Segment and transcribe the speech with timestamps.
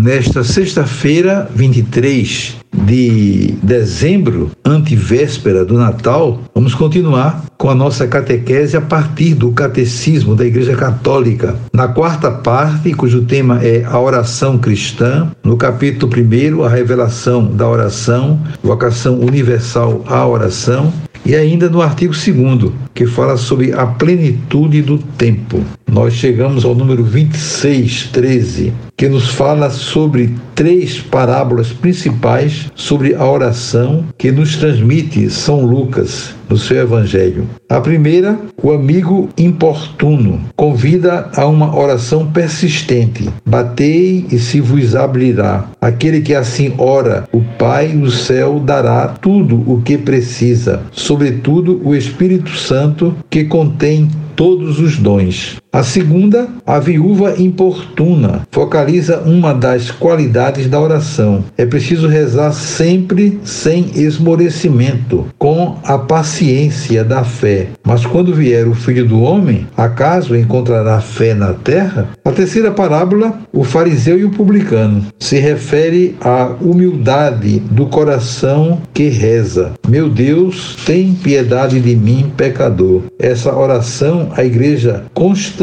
[0.00, 8.80] Nesta sexta-feira, 23 de dezembro, antivéspera do Natal, vamos continuar com a nossa catequese a
[8.80, 11.56] partir do Catecismo da Igreja Católica.
[11.72, 17.68] Na quarta parte, cujo tema é a oração cristã, no capítulo 1, a revelação da
[17.68, 20.92] oração, vocação universal à oração,
[21.26, 25.60] e ainda no artigo 2, que fala sobre a plenitude do tempo.
[25.90, 33.24] Nós chegamos ao número 26, 13, que nos fala sobre três parábolas principais sobre a
[33.24, 37.46] oração que nos transmite São Lucas no seu evangelho.
[37.68, 43.30] A primeira, o amigo importuno, convida a uma oração persistente.
[43.46, 45.68] Batei e se vos abrirá.
[45.80, 51.94] Aquele que assim ora, o Pai no céu dará tudo o que precisa, sobretudo o
[51.94, 55.56] Espírito Santo que contém todos os dons.
[55.70, 61.44] A segunda, a viúva importuna, focaliza uma das qualidades da oração.
[61.58, 67.68] É preciso rezar sempre sem esmorecimento, com a paciência da fé.
[67.84, 72.08] Mas quando vier o filho do homem, acaso encontrará fé na terra?
[72.24, 79.08] A terceira parábola, o fariseu e o publicano, se refere à humildade do coração que
[79.08, 79.72] reza.
[79.86, 83.02] Meu Deus, tem piedade de mim, pecador.
[83.18, 85.04] Essa oração a igreja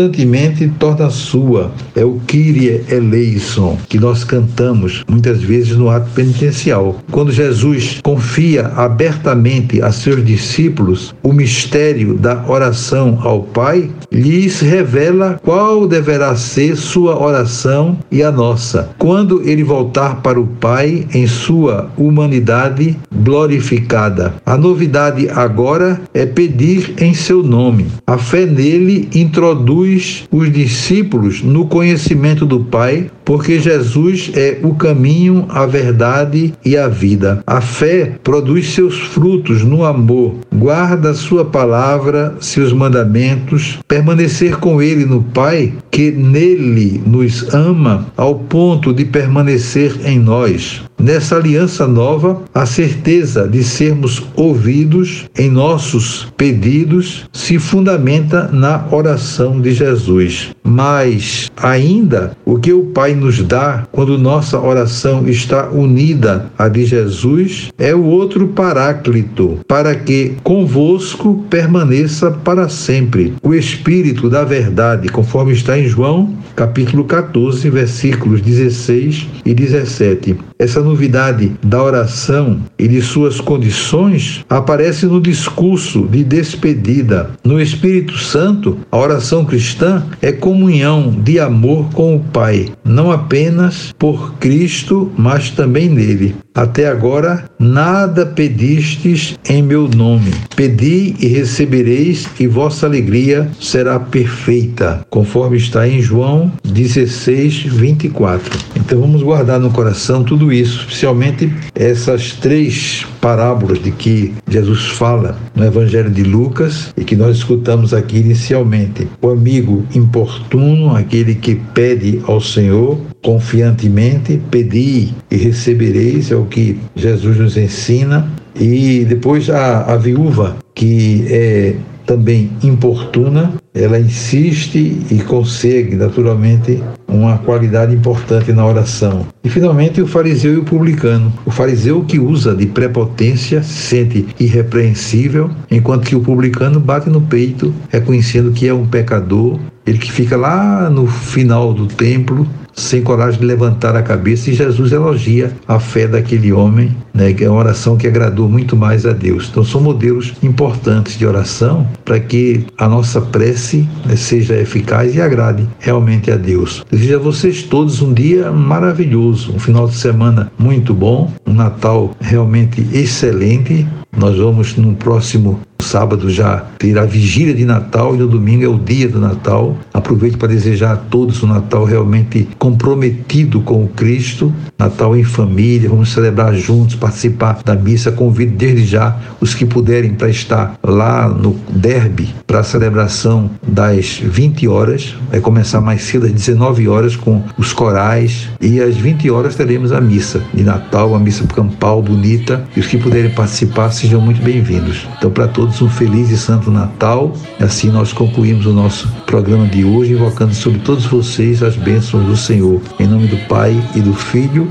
[0.06, 1.72] constantemente torna sua.
[1.96, 6.98] É o Kyrie eleison, que nós cantamos muitas vezes no ato penitencial.
[7.12, 15.40] Quando Jesus confia abertamente a seus discípulos o mistério da oração ao Pai, lhes revela
[15.44, 18.90] qual deverá ser sua oração e a nossa.
[18.98, 24.36] Quando ele voltar para o Pai em sua humanidade glorificada.
[24.46, 27.88] A novidade agora é pedir em seu nome.
[28.06, 29.85] A fé nele introduz
[30.32, 36.88] os discípulos no conhecimento do Pai, porque Jesus é o caminho, a verdade e a
[36.88, 37.44] vida.
[37.46, 45.06] A fé produz seus frutos no amor, guarda sua palavra, seus mandamentos, permanecer com ele
[45.06, 50.84] no Pai, que nele nos ama ao ponto de permanecer em nós.
[51.06, 59.62] Nessa aliança nova, a certeza de sermos ouvidos em nossos pedidos se fundamenta na oração
[59.62, 60.50] de Jesus.
[60.64, 66.84] Mas ainda o que o Pai nos dá quando nossa oração está unida à de
[66.86, 75.08] Jesus é o outro paráclito, para que convosco permaneça para sempre o Espírito da verdade,
[75.10, 80.36] conforme está em João, capítulo 14, versículos 16 e 17.
[80.58, 87.32] Essa novidade da oração e de suas condições aparece no discurso de despedida.
[87.44, 93.94] No Espírito Santo, a oração cristã é comunhão de amor com o Pai, não apenas
[93.98, 96.36] por Cristo, mas também nele.
[96.54, 100.32] Até agora nada pedistes em meu nome.
[100.56, 108.58] Pedi e recebereis, e vossa alegria será perfeita, conforme está em João 16, 24.
[108.76, 115.38] Então vamos guardar no coração tudo isso, especialmente essas três parábolas de que Jesus fala
[115.56, 119.08] no Evangelho de Lucas e que nós escutamos aqui inicialmente.
[119.22, 122.75] O amigo importuno, aquele que pede ao Senhor,
[123.22, 128.30] confiantemente, pedi e recebereis, é o que Jesus nos ensina.
[128.56, 131.76] E depois a, a viúva, que é
[132.06, 139.26] também importuna, ela insiste e consegue, naturalmente, uma qualidade importante na oração.
[139.44, 141.34] E finalmente o fariseu e o publicano.
[141.46, 147.22] O fariseu que usa de prepotência se sente irrepreensível, enquanto que o publicano bate no
[147.22, 153.02] peito, reconhecendo que é um pecador, ele que fica lá no final do templo, sem
[153.02, 157.50] coragem de levantar a cabeça, e Jesus elogia a fé daquele homem, né, que é
[157.50, 159.48] uma oração que agradou muito mais a Deus.
[159.50, 165.22] Então, são modelos importantes de oração para que a nossa prece né, seja eficaz e
[165.22, 166.84] agrade realmente a Deus.
[166.92, 172.12] Desejo a vocês todos um dia maravilhoso, um final de semana muito bom, um Natal
[172.20, 173.88] realmente excelente.
[174.16, 178.68] Nós vamos no próximo sábado já terá a vigília de Natal e no domingo é
[178.68, 179.78] o dia do Natal.
[179.94, 185.90] Aproveito para desejar a todos um Natal realmente comprometido com o Cristo, Natal em família,
[185.90, 188.12] vamos celebrar juntos, participar da missa.
[188.12, 194.20] Convido desde já os que puderem para estar lá no Derby para a celebração das
[194.24, 195.16] 20 horas.
[195.30, 199.92] Vai começar mais cedo às 19 horas com os corais e às 20 horas teremos
[199.92, 202.66] a missa de Natal, a missa campal bonita.
[202.76, 205.08] E os que puderem participar sejam muito bem-vindos.
[205.18, 207.34] Então, para todos, um feliz e santo Natal.
[207.60, 212.38] Assim nós concluímos o nosso programa de hoje, invocando sobre todos vocês as bênçãos do
[212.38, 212.82] Senhor.
[213.00, 214.68] Em nome do Pai e do Filho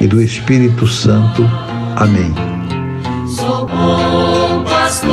[0.00, 1.42] e do Espírito Santo.
[1.96, 2.32] Amém.
[3.28, 5.10] Sou bom pastor,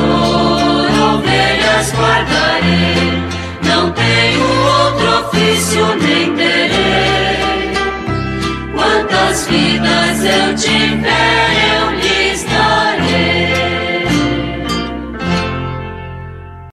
[1.15, 3.23] ovelhas guardarei,
[3.63, 7.73] não tenho outro ofício nem terei.
[8.73, 12.02] Quantas vidas eu tiver